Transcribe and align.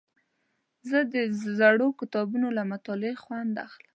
زه 0.89 0.99
د 1.13 1.15
زړو 1.57 1.87
کتابونو 1.99 2.47
له 2.57 2.63
مطالعې 2.73 3.15
خوند 3.23 3.53
اخلم. 3.65 3.89